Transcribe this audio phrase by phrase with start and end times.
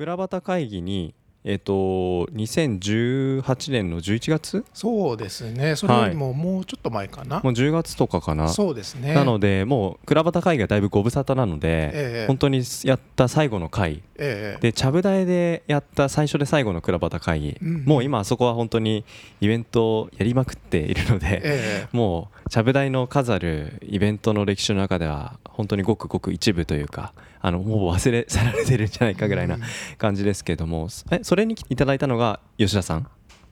[0.00, 1.14] 倉端会議に
[1.44, 4.64] えっ、と2018年の11月？
[4.72, 5.76] そうですね。
[5.76, 8.48] それよりももうちょっと前かな、もう10月とかかな。
[8.48, 9.12] そうですね。
[9.12, 11.90] なのでもう倉端会議がだいぶご無沙汰なので、え
[12.24, 12.26] え。
[12.28, 14.60] 本当にやった最後の回ええ。
[14.62, 17.84] でちゃぶ台でやった最初で最後の倉端会議、うん。
[17.84, 19.04] もう今あそこは本当に
[19.42, 29.62] イベントをやりまくっているので、えもうちゃぶ台の数あるイベントの歴史の中では本当にごくごく一部というかあのもう忘れ去られてるんじゃないかぐらいなうん。
[29.98, 30.88] 感じですけども。
[31.10, 33.06] えそれにいただいたのが吉田さん？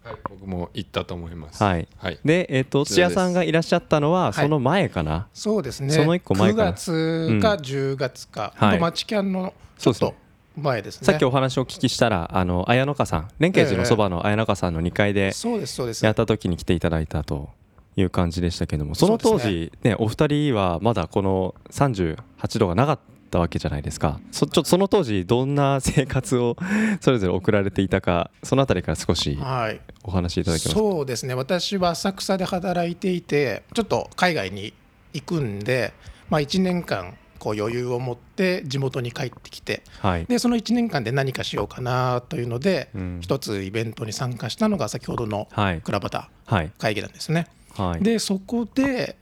[0.05, 1.63] はい、僕も行ったと思います。
[1.63, 1.89] はい。
[1.99, 2.19] はい。
[2.25, 4.33] で、えっと土屋さんがいらっしゃったのははい。
[4.35, 5.91] その前かな、そうですね。
[5.91, 8.71] その一個前かな？9月か10月か、はい。
[8.71, 10.15] ほんとマチキャンのちょっと
[10.57, 11.07] 前ですね。
[11.07, 13.29] さっきお話をお聞きしたらあの綾乃花さん。
[13.39, 16.05] 連携寺のそばの綾乃花さんの2階でそうですそうです。
[16.05, 17.51] やった時に来ていただいたと
[17.97, 18.95] いう感じでしたけども。
[18.95, 22.99] その当時ねお二人はまだこの38度がなかっ
[23.29, 24.21] たわけじゃないですか。
[24.33, 26.57] そちょっとその当時どんな生活を
[27.01, 29.81] それぞれ送られていたかそのあたりから少しはい。
[30.05, 30.81] お話しいただけますか？
[30.81, 31.35] そうですね。
[31.35, 34.73] 私は浅草で働いていてちょっと海外に
[35.13, 35.93] 行くんで、
[36.31, 40.25] まあ、1年間こう余裕を持って地元に帰ってきてはい。
[40.27, 43.19] でその1年間で何かしようかなというので、うん。
[43.23, 45.81] 一つイベントに参加したのが先ほどのはい。
[45.81, 46.73] 倉端はい。
[46.79, 47.47] 会議なんですね。
[47.77, 48.03] はい。
[48.03, 49.17] でそこで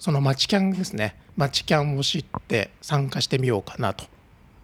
[0.00, 1.14] そのマチキャンですね。
[1.36, 4.06] マチキャンを知って参加してみようかなと。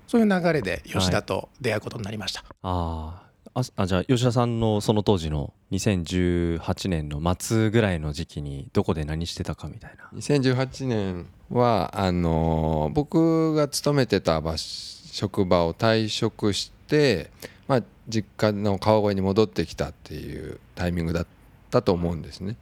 [0.09, 2.43] そういう流れで吉田と出会うことになりました。
[2.63, 3.27] あー。
[3.59, 10.11] ああじゃあ吉田さんのその当時の2018年の末ぐらいの時期にどこで何してたかみたいな。
[10.19, 17.31] 2018年はあのー僕が勤めてた場所職場を退職して、
[17.69, 21.27] まあ、実家の川越に戻ってきたっていうタイミングだっ
[21.71, 22.57] たと思うんですね。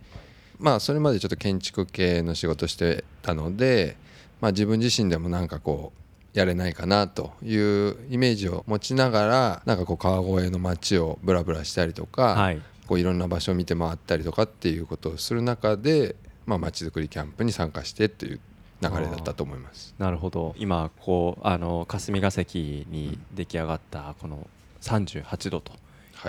[0.65, 3.98] まあそれまでちょっと建築系の仕事してたので、
[4.41, 18.41] まあ、自分自身でもなんかこうやれないかなというイメージを持ちながらなんかこう川越の街をブラブラしたりとか、はいこういろんな場所を見て回ったりとかっていうことをする中でまあ街づくりキャンプに参加してっていう
[18.83, 19.95] 流れだったと思います。
[19.98, 24.46] なるほど今こうあの霞が関に出来上がったこの
[24.83, 25.79] 38度とは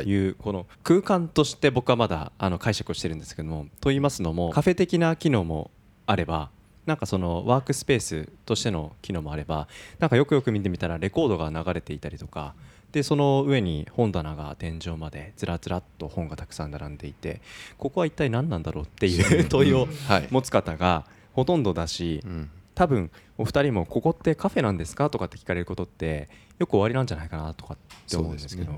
[0.02, 5.72] い、いうこの空間として僕はまだあの解釈をしてるんですけどもと言いますのもカフェ的な機能も
[6.06, 6.50] あれば
[6.86, 9.68] なんかそのワークスペースとしての機能もあれば
[10.00, 12.54] なんかよくよく見てみたらレコードが流れていたりとか
[12.92, 17.42] でその上に本棚が天井までずらずらっと本がたくさん並んでいて
[17.78, 20.28] ここは一体何なんだろうっていう問いをはい。
[20.30, 22.50] 持つ方がほとんどだしうん。
[22.76, 25.10] 多分お二人もここってカフェなんですか？
[25.10, 26.28] とかって聞かれることって
[26.60, 27.54] よく終わりなんじゃないかな？
[27.54, 27.78] とかっ
[28.10, 28.74] て思うんですけど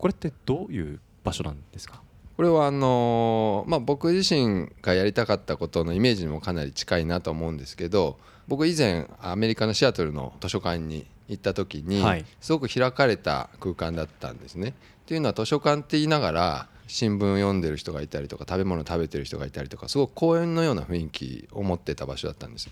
[0.00, 2.00] これってどういう場所なんですか？
[2.38, 8.16] これはあのーまあ、僕自身がやりたかったことのイメージにもかなり近いなと思うんですけど
[8.48, 14.68] 僕以前アメリカのシアトルの図書館に行った時に、はいすごく開かれた空間だったんですね。
[14.70, 14.72] っ
[15.04, 22.70] ていうのは図書館って言いながら新聞読んでる人がいたりとか食べ物食べてる人がいたりとかすごく公園のような雰囲気を持ってた場所だったんです。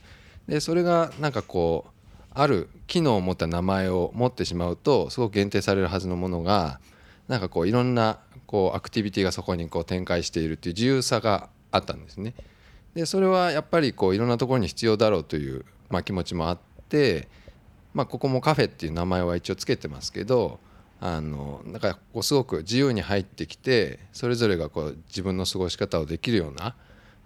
[0.49, 1.91] でそれがなんかこう
[2.33, 6.81] ある機能を持った名前を持ってしまうとすごく限定されるはずのものが
[7.29, 12.35] なんかこういろんなこうアクティビティがそこにこう展開しているっていう自由さがあったんですね。
[12.95, 16.59] でそれはやっぱりこういろんなところに必要だろうという、まあ、気持ちもあっ
[16.89, 17.29] て、
[17.95, 20.59] まあ、ここもカフェっていう名前は一応つけてますけど
[21.01, 26.75] あのなんかこうすごく自由に入ってきてそれぞれがこう自分の過ごし方をできるような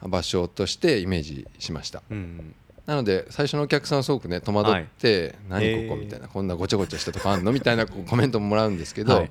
[0.02, 2.02] 場所としてイメージしました。
[2.10, 9.30] うんなので最初のお客さんはすごくね戸惑って「はい何ここ?」みたいな「こんなごちゃごちゃしたとこあんの?」みたいなコメントももらうんですけど、はい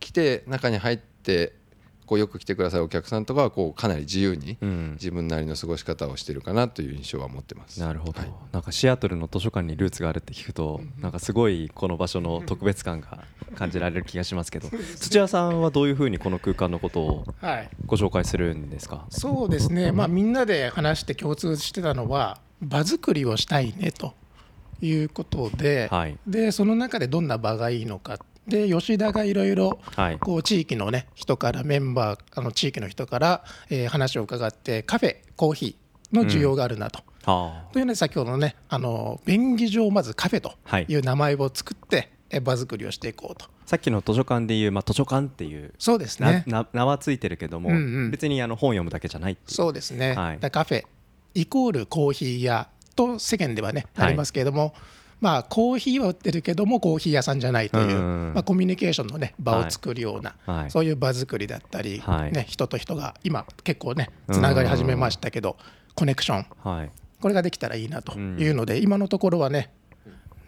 [0.00, 1.54] 来て中に入って
[2.06, 4.92] こうよく来てくださるお客さんとかはこうかなり自由にうん。
[4.92, 7.78] 自分なりの過ごし方をしてるかなという印象は持ってます。
[7.80, 8.32] なるほど、はい。
[8.50, 13.24] なんかシアトルの図書館にルーツがあるって聞くとなんかすごいこの場所の特別感が
[13.56, 14.70] 感じられる気がしますけど。
[14.96, 19.04] 土屋さんはどういうふうにこの空間のことをはい、ご紹介するんですか？
[19.10, 24.14] そうですね、まあ、みんなで話して共通してたのは場作りをしたいねと
[24.80, 26.16] いうことで,、はい。
[26.26, 29.54] でその中でどんな場がいいのかで吉田がいろい。
[29.54, 29.78] ろ
[30.42, 37.00] 地域の、ね、人からメンバーあの地域の人から、えー話を伺ってカフェコーヒーの需要があるなと。
[37.26, 37.64] あ。
[37.72, 40.86] というので先ほどのねあの便宜上まずカフェとはい。
[40.88, 43.46] いう名前を作って、え場作りをしていこうと。
[43.66, 46.44] さっきの図書館でいう、まあ、図書館っていうそうですなね。
[46.46, 47.78] な名はついてるけども、うんう
[48.08, 48.10] ん。
[48.10, 50.38] 別にあの本読むだけじゃないそうですね、はい。
[50.38, 50.84] カフェ
[51.34, 54.06] イコールコーヒー屋と世間ではね、はい。
[54.08, 54.74] ありますけれども
[55.20, 57.98] まあコーヒーは売ってるけどもコーヒー屋さんじゃないという、
[58.34, 60.70] まあ、コミュニケーションのね場を作るような、はい。
[60.70, 62.32] そういう場作りだったり、はい。
[62.32, 65.56] ね、人と人が今結構ねつながり始めましたけど、
[65.94, 66.46] コネクション。
[66.62, 66.90] はい。
[67.20, 69.72] これができたらいいなというので、今のところはね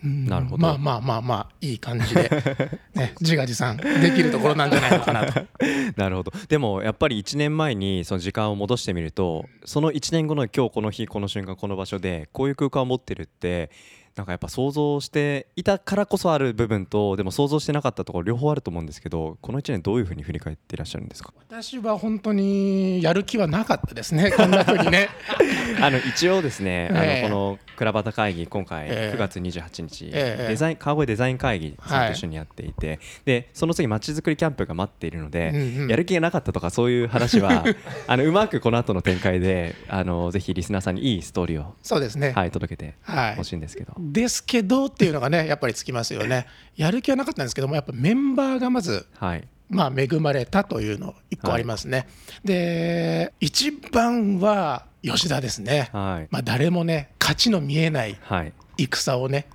[0.02, 0.58] うんなるほど。
[0.58, 2.30] まあまあまあまあいい感じで、
[2.94, 5.46] ね、自画自賛できるところなんじゃないのかなと。
[5.96, 6.32] なるほど。
[6.48, 13.70] でもやっぱり1年前にその時間を戻してみるとその1年後の今日この日この瞬間この場所でこういう空間を持ってるって
[14.16, 21.32] なんかやっぱ想像していたからこそある部分とでも想像してなかったところ両方あると思うんですけどこの1年どういうふうに振り返っていらっしゃるんですか？
[21.48, 24.30] 私は本当にやる気はなかったですね。
[24.36, 25.08] こんな風にね。
[25.80, 27.26] あの一応ですね、ええ。
[27.26, 29.14] あのこの倉端会議今回ええ。
[29.14, 30.48] 9月28日、ええ。
[30.48, 35.88] デザイン川越デザイン会議さんと一緒にやっていて、でその次まちづくりキャンプが待っているので、うんうん。
[35.88, 37.64] やる気がなかったとかそういう話は
[38.06, 43.36] あのうまくこの後の展開であのぜひリスナーさんにいいストーリーを、そうですね、はい、届けてはい。
[43.36, 46.46] ほしいんですけど、ですけどっていうのがねやっぱりつきますよね。
[46.76, 49.46] やる気はなかったんですけどもやっぱメンバーがまずはい。
[49.68, 52.08] まあ恵まれたというの一個ありますね、
[52.44, 56.28] で一番は吉田ですね、はい。
[56.30, 58.52] まあ、誰もね勝ちの見えないはい。
[58.76, 59.46] 戦をね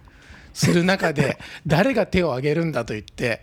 [0.53, 1.37] する中で
[1.67, 3.41] 誰が手を挙げるんだと言って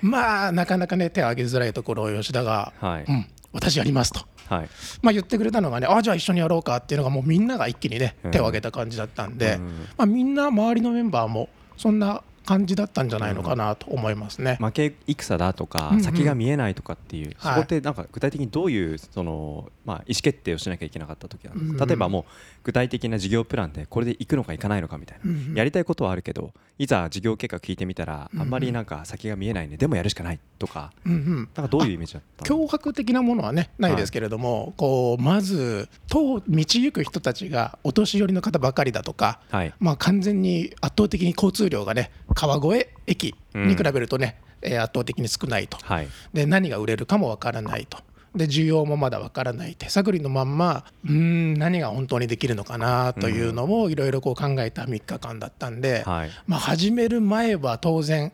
[0.00, 3.04] まあなかなかね手を挙げづらいところを吉田が「はい。
[3.06, 4.26] うん私やります」と。
[4.48, 4.68] はい。
[5.02, 9.86] まあ、言ってくれたのがね、あじゃあ一緒にやろうかっていうのが、もうみんなが一気にねうん、手を挙げた感じだったんで、うん。
[9.96, 14.56] まあ、みんな、周りのメンバーも、そんな感じだったんじゃないのかなと思いますね。
[14.60, 16.02] 負け戦だとか、うんうん。
[16.02, 17.54] 先が見えないとかっていう、はい。
[17.54, 21.64] そこってなんか具体的にどういうその、まあ、意思決定をしなきゃいけなかった時なんです。
[21.66, 21.88] か、うんうん。
[21.88, 22.24] 例えばもう
[22.64, 25.54] 具体的な事業プランでこれで行くのか行かないのかみたいな、うんうん。
[25.54, 31.36] やりたいことはあるけどいざ事業計画聞いてみたらあんまりなんか先が見えないねでもやるしかないとかうんうん。
[31.54, 32.66] なんかどういうイメージだったの？
[32.66, 39.72] 脅迫的なものはねないですけれども、こうまず道道行く人たちがお年寄りの方ばかりだとか、はい。
[39.80, 45.78] まあ、完全に圧倒的に交通量がね川越駅に比べるとね、えー圧倒的に少ないと。
[45.82, 46.08] はい。
[46.32, 47.98] で何が売れるかもわからないと。
[48.34, 56.30] で需要もまだわからない手探りのまんまうーん何が本当にできるのかなというのをいろいろこう考えた3日間だったんで、はい。
[56.46, 58.32] まあ、始める前は当然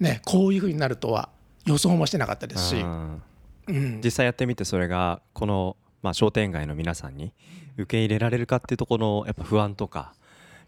[0.00, 1.30] ねこういうふうになるとは
[1.64, 3.22] 予想もしてなかったですし、うん。
[3.68, 4.00] うん。
[4.04, 7.32] 実際やってみてそれがこの、まあ、商店街の皆さんに
[7.78, 10.12] 受け入れられるかっていうところのやっぱ不安とか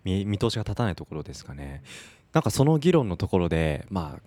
[0.05, 1.83] 見見通しが立たないところですかね
[2.33, 4.21] なんかその議論のところでまあ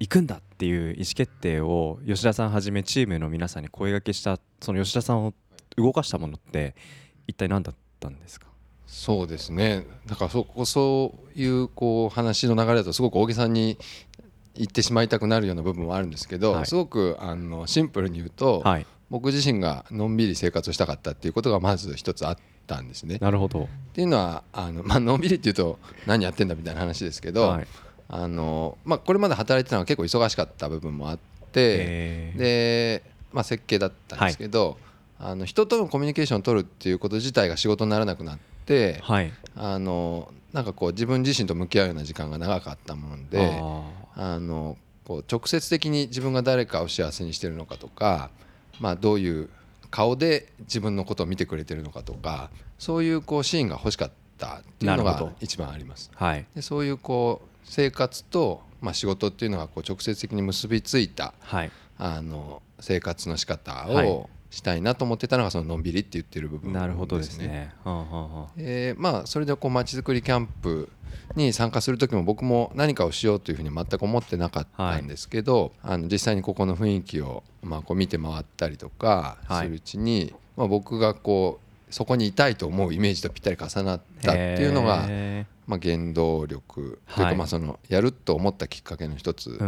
[0.00, 5.34] 行くんだっていう意思決定を吉田さんはじめチームの皆さんに声掛けしたその吉田さんを
[5.76, 6.74] 動かしたものって
[7.26, 8.46] 一体何だったんですか？
[8.86, 9.86] そうですね。
[10.06, 13.78] だからそこそういうこう話の流れだとすごく大げさに
[14.54, 16.66] 言ってしまいたくなるような部分もあるんですけど、はい。
[16.66, 23.18] すごくあのシンプルに言うと、はい僕自身がのんびり生活をしたかったっていうことがまず一つあったんですね。
[23.20, 23.64] なるほど。
[23.64, 27.66] っていうのはあの、 まあのんびりっていうと何やってんだみたいな話ですけど、はい。
[28.08, 31.20] あのまあ、これまで働いてたのは結構忙しかった部分もあって、
[31.54, 32.32] え。
[32.36, 33.02] ーで、
[33.34, 34.78] まあ、設計だったんですけど、
[35.18, 39.30] あの人とのコミュニケーションを取るっていうこと自体が仕事にならなくなって、はい。
[39.56, 43.60] あのなんかこう自分自身と向き合うような時間が長かったもので
[44.16, 48.30] ああのこう直接的に自分が誰かを幸せにしてるのかとか、
[48.80, 49.48] まあ、どういう
[49.90, 56.10] 顔で自分のことを見てくれてるのかとかそういうこうシーンが欲しかったっていうのが一番あります。
[56.14, 56.46] ーはい。
[56.54, 61.70] でそういうこう生活と、まあ、仕事っていうのがこう直接的に結びついたはい。
[61.98, 64.08] あの生活の仕方はい。
[64.08, 67.72] をしたいなと思ってたのがそののんびりって言ってる部分なるほどですね。
[67.84, 68.48] はあはあはあ。
[68.58, 70.90] えーまあそれでこうまちづくりキャンプ
[71.34, 79.64] に参加する時も僕も何かをしようというふうに全く思ってなかったんですけど、あの実際にここの雰囲気をまあこう見て回ったりとかはい。
[79.64, 81.58] するうちに、まあ、僕がこ
[81.90, 87.00] うそこにいたいと思うイメージとぴったり重なったっていうのが、へまあ、原動力。
[87.14, 87.32] というはい。
[87.32, 89.58] かまあそのやると思ったきっかけの一つ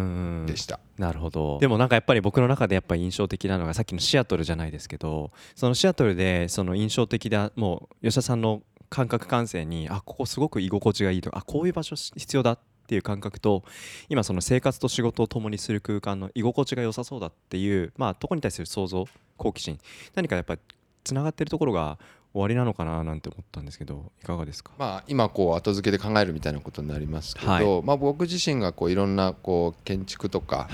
[0.47, 0.81] でした。
[0.99, 1.59] なるほど。
[1.61, 13.65] でもなんかやっぱり僕の中でやっぱり印象的なのがさっきのシアトルじゃないですけどそのシアトルでその印象的なもう吉田さんの感覚感性にあここすごく居心地がいいとかあこういう場所必要だっていう感覚と
[14.09, 19.79] 今その生活と仕事を共にする空間の居心地が良さそうだっていうまあとこに対する想像好奇心
[20.15, 20.61] 何かやっぱり
[21.03, 21.99] つながってるところが
[22.35, 24.73] 終わりなのかななんて思ったんですけどいかがですか？
[24.76, 27.83] まあ、今こう後付けで考えるみたいなことになりますけど、はい。
[27.85, 30.69] まあ、僕自身がこういろんなこう建築とか、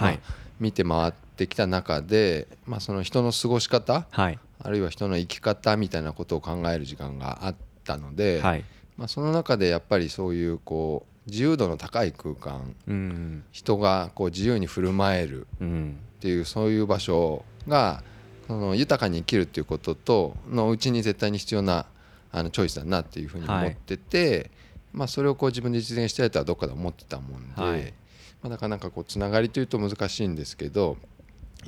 [0.58, 4.38] 見て回ってきた中で、まあ、その人の過ごし方はい。
[4.62, 8.64] あるいは人の生き方みたいなことを考える時間があったので、はい。
[8.96, 13.44] まあ、その中でやっぱりそういうこう自由度の高い空間うん。
[13.52, 15.98] 人がこう自由に振る舞えるうん。
[16.18, 18.02] っていうそういう場所が
[18.50, 21.86] その豊かに生きるっていうこととのうちに絶対に必要な
[22.32, 24.50] あのチョイスだなっていうふうに思ってて、
[24.92, 27.94] まあ、それをこう自分で実現したいとはどっかで思ってたもんで、はい。
[28.42, 30.96] まあ、なかなかこうつながりというと難しいんですけど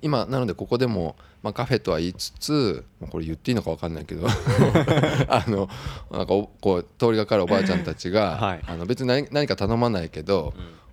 [0.00, 4.26] 今なのでここでも、まあ、カフェとは言いつつこれ言っていいのか分かんないけど
[5.28, 5.68] あの
[6.10, 8.60] なんかおこう通りがかるおばあちゃんたちが、はい。
[8.66, 10.52] あの別に何何か頼まないけど、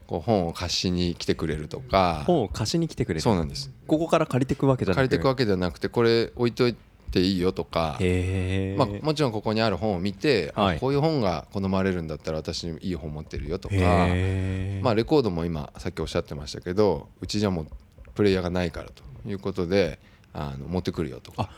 [0.09, 2.23] こう本を貸しに来てくれるとか。
[2.25, 3.21] 本を貸しに来てくれる。
[3.21, 3.71] そうなんです。
[3.85, 6.75] ここから借りてくわけじゃなく借りていくわけではなくてこれ置いとい
[7.11, 7.99] ていいよとか、
[8.75, 10.79] まあ、もちろんここにある本を見て、あはい。
[10.79, 17.67] こういう本が好まれるんだったら私いい本持ってるよとか、まあ、レコードも今さっきおっしゃってましたけどうちじゃもう
[18.15, 19.99] プレイヤーがないからということで
[20.33, 21.51] あの持ってくるよとか。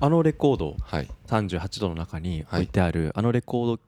[0.00, 1.08] あのレコードはい。
[1.26, 3.78] 38度の中に置いてある、あのレコー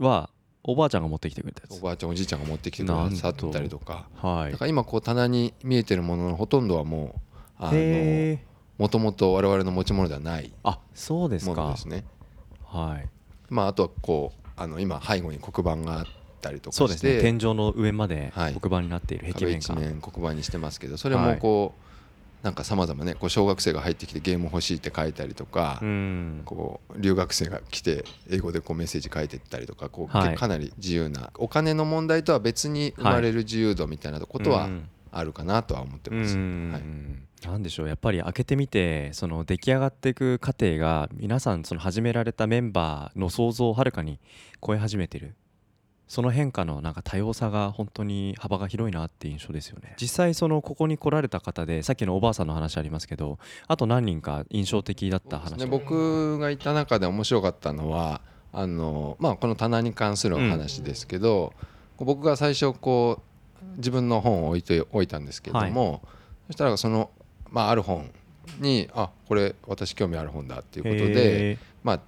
[0.00, 0.30] ドは
[0.64, 1.80] おばあちゃんが持ってきてくれたやつ。
[1.80, 4.06] おばあちゃんおじいちゃんが持ってきてくださったりとか。
[4.16, 4.52] はい。
[4.52, 8.44] だから今こう棚に見えてるもののほとんどはもうあのへえ。
[8.78, 12.04] もともと我々の持ち物ではないあそうですものかですね。
[12.64, 13.08] はい。
[13.48, 16.06] まあ、あとはこうあの今背後に黒板があっ
[16.40, 17.20] たりとかそうですしてね。
[17.20, 21.91] 天井の上まではい黒板になっている壁壁一面が、面黒板にしてますけどそれもこう、
[22.42, 26.42] なんかさまざまねこう小学生が入ってきてゲーム欲しいって書いたりとか、うん。
[26.44, 30.36] こう留学生が来て英語でこうメッセージ書いてったりとかこう、はい。
[30.36, 34.88] かなり自由なお金の問題とは別に生まれる自由度みたいなことはうん。
[35.14, 36.36] あるかなとは思ってます。
[36.36, 36.70] うん。
[36.72, 36.82] はい。
[37.46, 37.88] なんでしょう。
[37.88, 44.18] やっぱり開けてみてその出来上がっていく過程が皆さんその始められたメンバーの想像をはるかに
[44.66, 45.34] 超え始めてる
[46.12, 49.96] その変化のなんか多様さが本当に幅が広いなっていう印象ですよね。
[49.98, 58.20] 実際そのここに来られた方でさっきのおばあさんの話ありますけどあと何人か印象的だった話ね、僕がいた中で面白かったのは
[58.52, 61.54] あの、まあ、この棚に関するお話ですけど、
[61.96, 63.22] こう僕が最初こ
[63.62, 66.02] う自分の本を置いておいたんですけれども、
[66.48, 67.10] そしたらその、
[67.48, 68.10] まあ、ある本
[68.60, 72.00] にあこれ私興味ある本だっていうことで、へまあ、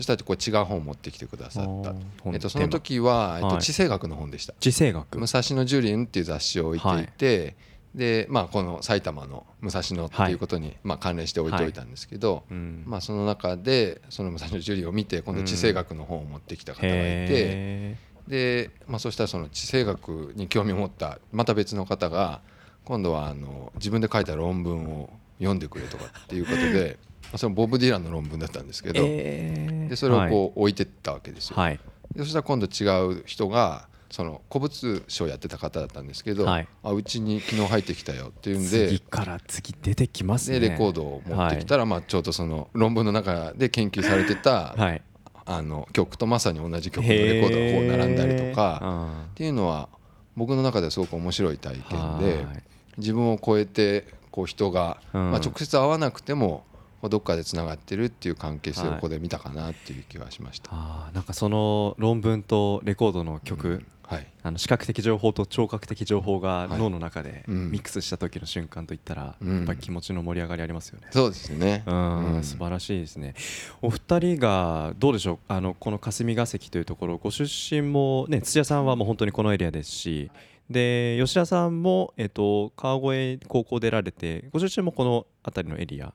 [0.00, 1.94] そしたらこう違う本を持ってきてくださった。
[2.32, 3.60] えっと、その時は、えっと、はい。
[3.60, 4.54] 地政学の本でした。
[4.58, 5.18] 地政学。
[5.18, 7.54] 武蔵野樹林っていう雑誌を置いていて、
[7.94, 12.82] でまあ、この埼玉の武蔵野っていうことに、まあ、関連して置いておいたんですけど、うん。
[12.86, 16.96] まあ、その中でその武蔵野樹林を見て今度地政学の本を持ってきた方がいて、
[17.28, 22.40] へで、まあ、そしたらその地政学に興味を持ったまた別の方が
[22.86, 29.88] 今度はあの自分で書いた論文を読んでくれとかっていうことで、まあそれボブ・ディランの論文だったんですけーど、えー。
[29.88, 31.56] でそれをこう置いてったわけですよ。
[31.56, 31.80] はい。
[32.14, 36.68] でそしたら今度違う人がその古物商やってた方だったんですけど、はい。
[36.82, 40.58] あうちに昨日入ってきたよっていうんで次から次出てきますね。
[40.58, 45.02] でレコードを持ってきたら、まあ、ちょうどその論文の中で研究されてた、はい。
[45.46, 49.24] あの曲とまさに同じ曲のレコードがこう並んだりとへかー。
[49.26, 49.88] っていうのは
[50.36, 52.62] 僕の中ではすごく面白い体験ではい。
[52.98, 55.30] 自分を超えてこう人が、うん。
[55.30, 56.64] まあ、直接会わなくても
[57.08, 58.94] どっかでつながってるっていう関係性をはい。
[58.96, 60.70] ここで見たかなっていう気はしました。
[60.72, 64.26] あーなんかその論文とレコードの曲、はい。
[64.42, 66.78] あの視覚的情報と聴覚的情報がはい。
[66.78, 67.70] 脳の中でうん。
[67.70, 69.56] ミックスした時の瞬間といったら、うん。
[69.58, 71.08] やっぱり気持ちの盛り上がりありますよね。
[71.10, 72.44] そうですね、うんうん。
[72.44, 73.34] 素晴らしいですね。
[73.80, 75.38] お二人がどうでしょう？
[75.48, 80.30] あのこの霞が関というところご出身もね土屋さんはもう本当にこのエリアですし
[80.68, 86.14] で吉田さんも、えっと川越高校出られてご出身もこの辺りのエリア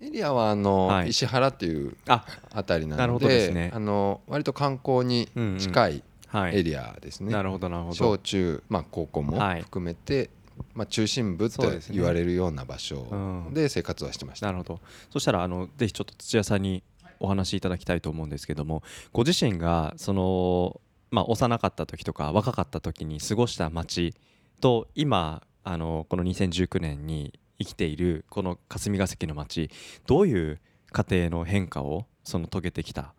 [0.00, 1.10] エリアはあの、はい。
[1.10, 3.70] 石原っていうああたりなのでね。
[3.74, 6.56] あの割と観光に近いはい。
[6.58, 7.94] エリアですね、なるほどなるほど。
[7.94, 9.62] 小中、まあ、高校もはい。
[9.62, 10.30] 含めて、
[10.74, 11.96] まあ、中心部ってそうですね。
[11.96, 13.16] 言われるような場所う
[13.50, 13.54] ん。
[13.54, 14.80] で生活はしてました、なるほど。
[15.10, 16.82] そしたらあのぜひちょっと土屋さんに
[17.20, 24.14] お話しいただきたいと思うんですけどもご自身がその、まあ、幼かった時とか若かった時に過ごした街
[24.60, 29.70] と今あのこの2019年に生きているこの霞が関の街
[30.06, 30.60] どういう
[30.92, 33.14] 過程の変化をその遂げてきた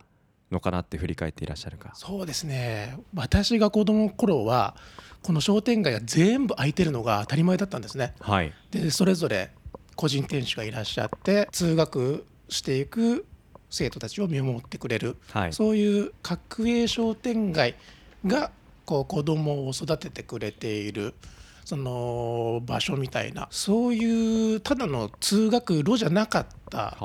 [0.51, 1.91] のかなって振り返っていらっしゃるか？
[1.94, 2.98] そうですね。
[3.13, 4.75] 私が子供の頃は
[5.22, 8.13] この商店街が全部空いてるのが当たり前だったんですね。
[8.20, 9.51] はい、でそれぞれ
[9.96, 13.25] 個人店主がいらっしゃって通学していく
[13.70, 15.53] 生徒たちを見守ってくれる、はい。
[15.53, 17.75] そういう角栄商店街
[18.25, 18.51] が
[18.86, 21.13] こう子供を育ててくれている
[21.67, 23.50] その場所みたいな。
[23.51, 26.95] そういうただの通学路じゃなかったは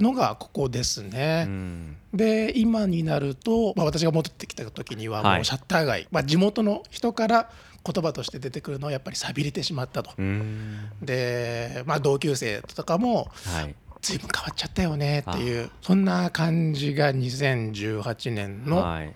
[0.00, 0.02] あ。
[0.02, 1.44] のがここですね。
[1.46, 1.96] うん。
[2.14, 5.40] で今になると、まあ、私が戻ってきた時にはもはい。
[5.42, 7.50] うシャッター街、まあ、地元の人から
[7.84, 10.12] 言葉として出てくるのはやっぱり寂れてしまったと。
[10.16, 10.88] うん。
[11.02, 13.74] で、まあ、同級生とかもはい。
[14.00, 19.12] 随分変わっちゃったよねっていうそんな感じが2018年のはい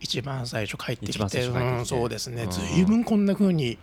[0.00, 2.44] 一番最初帰ってきて,、うん、そうですね。
[2.44, 2.50] うん。
[2.50, 3.78] 随分こんな風に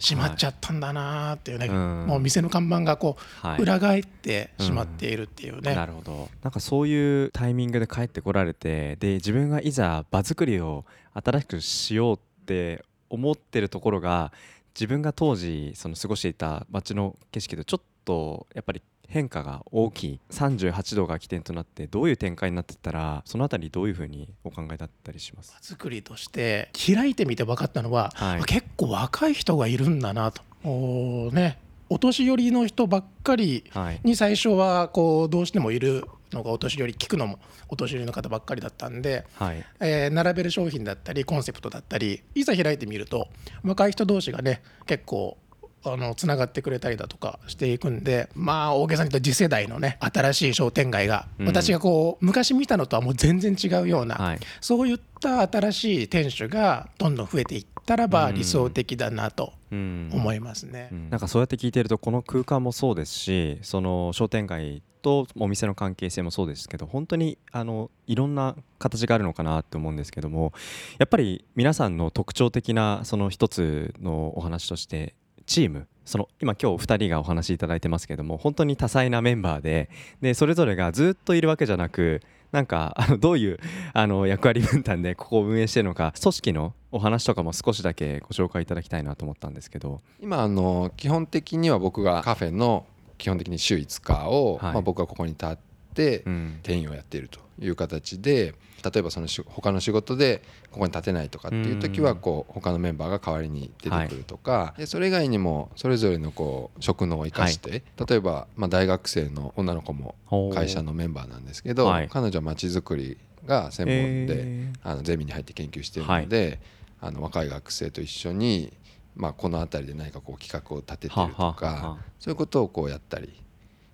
[0.00, 2.06] 閉まっちゃったんだなっていうね、うん。
[2.06, 3.58] もう店の看板がこはい。
[3.58, 6.28] う裏返ってしまっているっていうね、なるほど。
[6.42, 14.32] なんかそういうタイミングで帰ってこられてで自分がいざ場作りを新しくしようって思ってるところが
[14.74, 20.20] 自分が当時その過ごしていた街の景色とちょっとやっぱり変化が大きい。
[20.30, 25.54] 38度が起点となってどういう展開になってったらそのあたりどういうふうにお考えだったりします？
[25.60, 28.44] 作りとして開いてみて分かったのは、はい。
[28.44, 30.42] 結構若い人がいるんだなと。
[30.64, 31.58] おね。
[31.92, 34.00] お年寄りの人ばっかりはい。
[34.04, 39.64] に最初はこうどうしてもいるのがお年寄り聞くのもお年寄りの方ばっかりだったんで、はい。
[39.80, 43.26] えー並べる商品だったりコンセプトだったりいざ開いてみると
[43.64, 45.36] 若い人同士がね結構
[45.84, 51.46] あのつながってくれたりだとかしていくんでまあ大げさに言うと次世代のね新しい商店街が、うん。
[51.46, 54.40] 私がこう昔見たのとはもう全然違うような、はい。
[54.60, 58.34] そういった新しい店主がどんどん増えていったらばうん。
[58.34, 60.10] 理想的だなとうん。
[60.12, 60.88] 思いますね。
[60.92, 61.10] うん。
[61.10, 70.52] なんかそうやって聞いてるとこの空間もそうですしその商店街とお店の関係性もそうですけど本当にあのいろんな形があるのかなって思うんですけども
[70.98, 75.14] やっぱり皆さんの特徴的なその一つのお話として
[75.50, 79.90] チームその今今日2人がお話しいただいてますけども本当に多彩なメンバーで
[80.20, 83.58] でそれぞれがずっといるわけじゃなくなんかあのどういう
[83.92, 90.00] あの役割分担でここを運営しているのか組織のお話とかも少しだけご紹介いただきたいなと思ったんですけど。
[90.20, 92.86] 今あの基本的には僕がカフェの
[93.18, 94.72] 基本的に週5日を、はい。
[94.74, 95.56] まあ、僕がここに立っ
[96.00, 96.60] てうん。
[96.62, 102.16] 店員をやっているという形で例えばそのし他の仕事でここに立てないとかっていう時はうん。
[102.18, 110.14] こう他のメンバーが代わりに出てくるとか、でそれ以外にもそれぞれのこう職能を生かして、例えばまあ大学生の女の子も
[110.54, 112.08] 会社のメンバーなんですけど、はい。
[112.08, 116.60] 彼女はまちづくりが専門で、えあのゼミに入って研究しているので、
[117.00, 118.72] あの若い学生と一緒に、
[119.16, 123.42] まあ、この辺りで何かこう企画を立ててるとか、そういうことをこうやったり、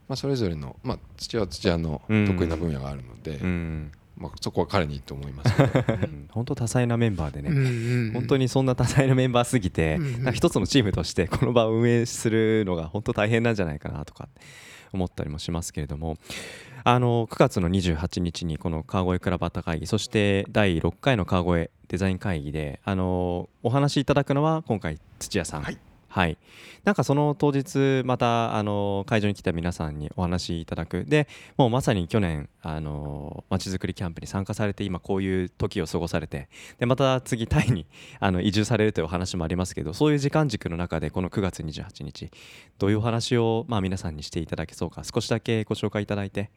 [0.08, 3.92] まあ、それぞれの、まあ、土屋は土屋の得意な分野があるので、うん。
[4.16, 5.52] まあ、そこは彼にいいと思います
[6.32, 10.12] 本当多彩なメンバーでね、うんうん本当にそんな多彩なメンバーすぎて、うんうん。
[10.12, 14.28] なんか一つのチームとしてこの場を運営するのが本当大変なんじゃないかなとか
[14.92, 16.16] 思ったりもしますけれども。
[16.88, 25.62] あの9月の28日にこの川越クラバタ会議そして第6回の川越デザイン会議であのお話しいただくのは今回土屋さん。
[25.62, 25.78] はい
[26.16, 26.38] はい、
[26.84, 31.04] なんかその当日またあの会場に来た皆さんにお話しいただく。
[31.04, 36.48] でもうまさに去年あのまちづくりキャンプに参加されて今こういう時を過ごされて
[36.78, 37.84] でまた次タイに
[38.18, 42.30] あの移住されるというお話もありますけどそういう時間軸の中でこの9月28日
[42.78, 46.50] どういうお話をまあ皆さんにしていただけそうか少しだけご紹介いただいて、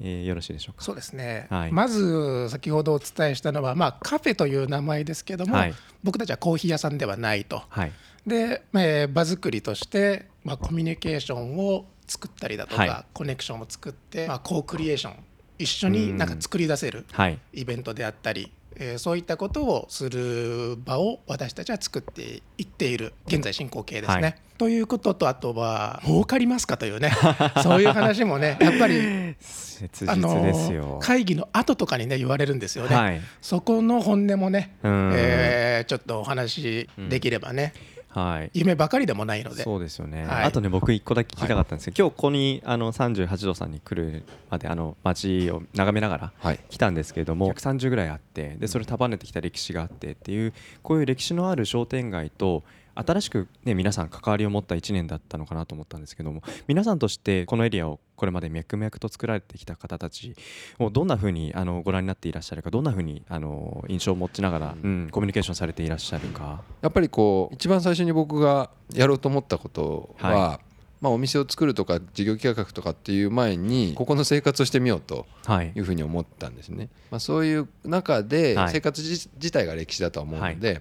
[0.00, 0.82] えーよろしいでしょうか？
[0.82, 1.72] そうですね、はい。
[1.72, 5.74] まず先ほどお伝えしたのは、まあ、カフェという名前ですけども、はい。
[6.02, 7.62] 僕たちはコーヒー屋さんではないと。
[7.68, 7.92] はい
[8.26, 13.06] で、えー場作りとして、まあ、コミュニケーションを作ったりだとか、はい。
[13.12, 15.14] コネクションを作って、まあ、コークリエーション
[15.58, 17.38] 一緒になんか作り出せるはい。
[17.52, 24.22] イベントであったり、えーそういったことをする場を私たちは作っていっている現在進行形ですね。
[24.22, 24.36] はい。
[24.56, 27.10] ということとあとは儲かりますかというね
[27.62, 30.98] そういう話もねやっぱり切あの。
[31.00, 32.96] 会議の後とかにね言われるんですよね。
[32.96, 33.20] はい。
[33.40, 35.12] そこの本音もね、うん。
[35.14, 37.74] えーちょっとお話しできればね、
[38.14, 38.50] はい。
[38.54, 39.64] 夢ばかりでもないので。
[39.64, 40.44] そうですよね、はい。
[40.44, 46.60] あとね僕一個だけ聞きたかったんですけど、今日ここにあの38度さんに来るまであの街を眺めながらはい。
[46.70, 52.62] 来たんですけれども130ぐらいあってでそれ束ねてきた歴史があってっていうこういう歴史のある商店街と
[52.94, 60.34] 新しく、ね、皆さん関わりを持った1年だったのかなと思ったんですけども皆さんとしてこのエリアをこれまで脈々と作られてきた方たち
[60.78, 65.08] をどんなふうにあのご覧になっていらっしゃるかどんなふうにあの印象を持ちながら、うん。
[65.10, 66.62] コミュニケーションされていらっしゃるか。
[66.80, 70.60] やっぱりこう一番最初に僕がやろうと思ったことは、は
[71.00, 75.72] まあ、お店を作るとか事業計画とかっていう前にここの生活をしてみようとはい。
[75.74, 78.72] いうふうに思ったんですね、まあ、そういう中ではい。
[78.72, 80.80] 生活自自体が歴史だとは思うので、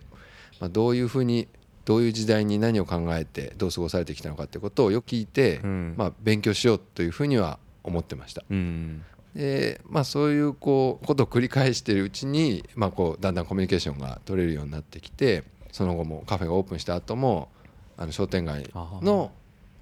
[0.59, 1.47] まあ、どういうふうに
[1.85, 5.95] どういう時代に何を考えてどう過ごされてきたのかってことをよく聞いて、うん。
[5.97, 8.43] まあ、勉強しようというふうには思ってました。
[8.49, 9.03] うん。
[9.35, 17.49] でまあ、そういうこうことを繰り返しているうちに、まあ、こうだんだんコミュニケーションが取れるようになってきてその後もカフェがオープンした後も
[17.97, 18.69] あの商店街
[19.01, 19.31] の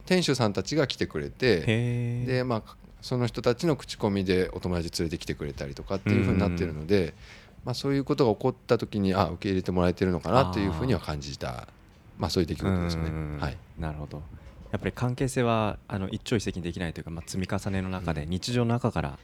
[0.06, 7.14] 店主さんたちが来てくれてで、まあ、その人たちの口コミでお友達連れてきてくれたりとかっていうふうになってるので、
[7.66, 11.68] まあ、そういうことが起こった時にあ受け入れてもらえてるのかなというふうには感じた、
[12.22, 13.38] まあ、そういう出来事ですねうん。
[13.42, 14.22] はいなるほど
[14.72, 19.20] やっぱり関係性はあの一朝一夕にできないというか、まあ、積み重ねの中で日常の中から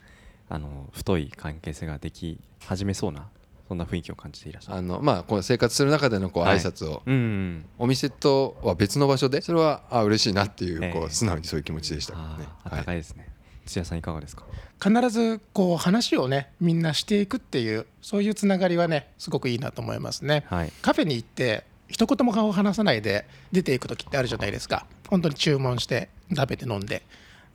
[0.49, 3.27] あの太い関係性ができ始めそうな
[3.69, 4.77] そんな雰囲気を感じていらっしゃる。
[4.77, 12.19] あのまあ、こう生活する中でのこうはい挨拶を、うんお店とは別の場所でそれはあ嬉しいなっていうこええう素直にそういう気持ちでしたね。
[12.21, 13.29] あーはい温かいですね。
[13.65, 14.43] 土屋さんいかがですか？
[14.81, 20.45] 必ずこう話をねみんなしていくっていうそういうつながりはねすごくいいなと思いますね。
[20.49, 20.71] はい。
[20.81, 24.85] カフェに行って一言も顔を話さないで出ていく時ってあるじゃないですか。
[25.09, 27.03] 本当に注文して食べて飲んで、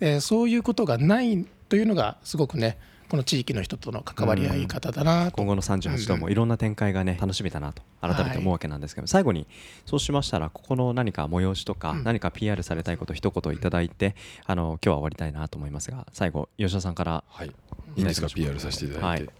[0.00, 5.36] えーそういうことがないというのがすごくねこの地域の人との関わり合い方だなと。
[5.36, 9.46] 今後の38度もいろんな展開がね楽しみだなと改めて思うわけなんですけど、最後に
[9.84, 12.04] そうしましたらここの何か催しとかうん。
[12.04, 14.16] 何か PR されたいこと一言いただいて
[14.46, 19.34] あの今日は終わりたいなと思いますが最後吉田さんからはい、いいんですか？PR させていただいて、はい。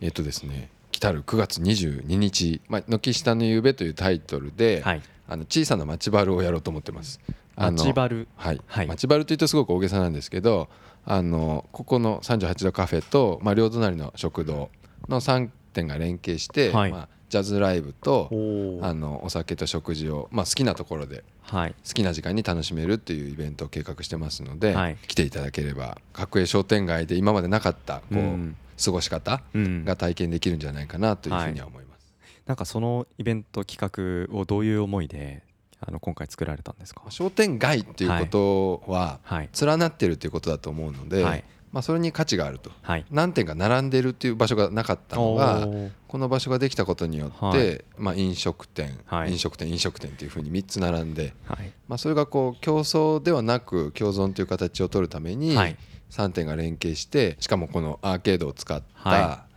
[0.00, 5.02] えっとですね来たる9月22日「まあ、軒下の夕べ」というタイトルで、はい。
[5.26, 7.20] あの小さな町バルをやろうと思ってます。
[7.56, 8.28] 町バル？
[8.36, 8.86] はい、はい。
[8.86, 10.68] 町バルというとすごく大げさなんですけど
[11.06, 14.70] あのここの38度カフェと、まあ、両隣の食堂
[15.08, 16.90] の3店が連携して、はい。
[16.90, 21.74] まあ、ジャズライブとおあのお酒と食事を、まあ、好きなところではい。
[21.86, 24.98] 好きな時間に楽しめるっていうイベントを計画してますので、はい。
[25.06, 29.84] 来ていただければ角栄商店街で今までなかったこう、うん過ごし方うん。
[29.84, 32.12] が体験できるんじゃないかなというふうには思います。
[32.46, 35.42] なんかそのイベント企画をどういう思いで
[35.80, 37.02] あの今回作られたんですか？
[37.08, 39.48] 商店街っていうことははい。
[39.60, 41.44] 連なってるっていうことだと思うので、はい。
[41.72, 42.72] まあ、それに価値があると。
[42.82, 43.06] はい。
[43.12, 45.68] 何店か並んでるっていう場所がなかったのが
[46.08, 47.84] この場所ができたことによって、はい。
[47.96, 49.30] まあ、飲食店、はい。
[49.30, 51.72] 飲食店飲食店っていうふうに3つ並んで、はい。
[51.86, 55.76] まあ、それがこう競争ではなく共存という形を取るためにはい
[56.10, 59.50] 3店が連携してしかもこのアーケードを使った、は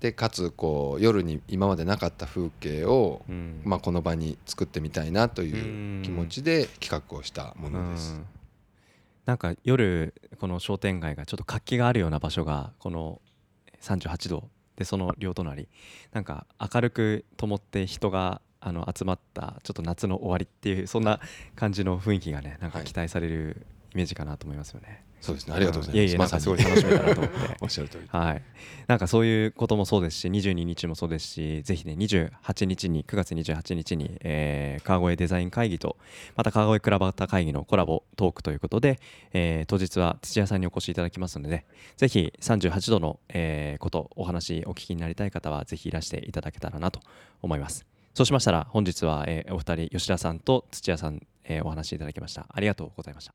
[0.00, 3.60] でかつこう夜に今までなかった風景を、うん。
[3.64, 8.14] まあ、この場に作ってみたいなという気持ちで企画をしたものです。
[8.14, 8.26] うん。
[9.26, 13.20] なんか夜この商店街がちょっと活気があるような場所がこの
[13.82, 15.68] 38度でその両隣。
[16.12, 21.20] なんか明るく灯って人があの集まったちょっと夏の終わりっていうそんな
[21.54, 22.86] 感じの雰囲気がねなんかはい。
[22.86, 25.04] 期待されるイメージかなと思いますよね。
[25.20, 25.54] そうですね。
[25.54, 25.96] ありがとうございます。
[25.98, 27.38] いえいえなんかすごい楽しみだなと思って。
[27.60, 28.08] おっしゃる通り。
[28.08, 28.42] はい、
[28.86, 35.98] なんかそういうこともそうですし22日もそうですしぜひね28日に9月28日に、えー川越デザイン会議と
[36.36, 38.98] また川越クラバタ会議のコラボトークということで、
[39.32, 41.64] えー当日は土屋さんにお越しいただきますので、ね、
[41.96, 47.00] ぜひ38度の、えーことお話お聞きになりたい方はぜひいらしていただけたらなと
[47.42, 47.84] 思います。
[48.14, 52.46] そうしましたら本日は、えーお二人吉田さんと土屋さん、えーお話しいただきました。
[52.48, 53.34] ありがとうございました